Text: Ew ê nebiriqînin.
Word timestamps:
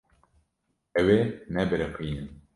Ew 0.99 1.07
ê 1.17 1.21
nebiriqînin. 1.53 2.29